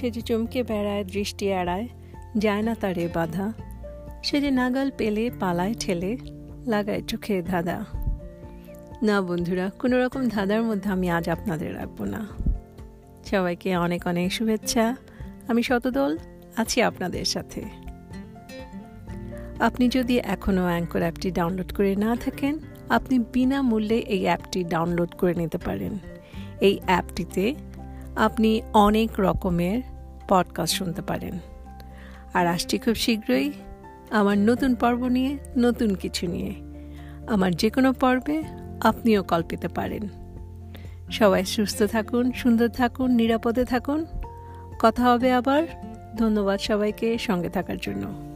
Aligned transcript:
সে 0.00 0.10
যে 0.10 0.20
চমকে 0.20 0.62
বেড়ায়, 0.62 1.04
দৃষ্টি 1.04 1.46
এড়ায়, 1.46 1.88
যায় 2.38 2.62
না 2.62 2.74
তারে 2.74 3.08
বাধা। 3.14 3.52
সে 4.22 4.40
যে 4.40 4.50
নাগাল 4.50 4.90
পেলে, 4.98 5.30
পালায় 5.40 5.74
ঠেলে, 5.80 6.16
লাগায় 6.66 7.02
চোখে 7.02 7.42
ধাঁধা। 7.42 7.84
না 9.02 9.20
বন্ধুরা, 9.20 9.70
কোনো 9.78 10.04
রকম 10.04 10.28
ধাঁধার 10.28 10.62
মধ্যে 10.62 10.90
আমি 10.90 11.10
আজ 11.10 11.28
আপনাদের 11.28 11.74
রাখব 11.74 12.04
না। 12.04 12.28
সবাইকে 13.30 13.76
অনেক 13.76 14.06
অনেক 14.06 14.32
শুভেচ্ছা। 14.32 14.96
আমি 15.48 15.62
শতদল, 15.62 16.18
আছি 16.56 16.82
আপনাদের 16.82 17.24
সাথে। 17.24 17.62
আপনি 19.60 19.88
যদি 19.88 20.18
এখনও 20.18 20.64
অ্যাঙ্কর 20.64 20.98
অ্যাপটি 20.98 21.30
ডাউনলোড 21.30 21.72
করে 21.72 21.96
না 21.96 22.16
থাকেন, 22.16 22.58
আপনি 22.88 23.24
বিনামূল্যে 23.32 23.98
এই 23.98 24.22
অ্যাপটি 24.22 24.64
ডাউনলোড 24.64 25.14
করে 25.18 25.34
নিতে 25.34 25.58
পারেন। 25.58 25.98
এই 26.60 26.80
অ্যাপটিতে 26.86 27.54
আপনি 28.20 28.62
অনেক 28.72 29.10
রকমের 29.18 29.82
পডকাস্ট 30.28 30.76
শুনতে 30.76 31.02
পারেন। 31.02 31.38
আর 32.34 32.46
আসছি 32.46 32.78
খুব 32.78 32.94
শীঘ্রই 32.94 33.52
আমার 34.10 34.38
নতুন 34.38 34.74
পর্ব 34.74 35.06
নিয়ে, 35.06 35.38
নতুন 35.58 35.94
কিছু 35.94 36.26
নিয়ে। 36.26 36.54
আমার 37.26 37.54
যে 37.54 37.70
কোনো 37.70 37.92
পর্বে 37.92 38.42
আপনিও 38.80 39.22
কল 39.22 39.42
পেতে 39.48 39.68
পারেন। 39.68 40.08
সবাই 41.10 41.44
সুস্থ 41.44 41.82
থাকুন, 41.82 42.32
সুন্দর 42.32 42.68
থাকুন, 42.68 43.10
নিরাপদে 43.10 43.64
থাকুন। 43.64 44.04
কথা 44.80 45.04
হবে 45.04 45.32
আবার। 45.32 45.66
ধন্যবাদ 46.18 46.60
সবাইকে 46.60 47.18
সঙ্গে 47.18 47.48
থাকার 47.48 47.78
জন্য। 47.78 48.29